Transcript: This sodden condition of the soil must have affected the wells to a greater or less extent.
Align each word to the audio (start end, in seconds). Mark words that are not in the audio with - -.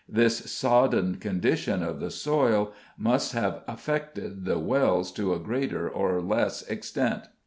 This 0.09 0.51
sodden 0.51 1.17
condition 1.17 1.83
of 1.83 1.99
the 1.99 2.09
soil 2.09 2.73
must 2.97 3.33
have 3.33 3.61
affected 3.67 4.45
the 4.45 4.57
wells 4.57 5.11
to 5.11 5.31
a 5.35 5.39
greater 5.39 5.87
or 5.87 6.19
less 6.23 6.63
extent. 6.63 7.25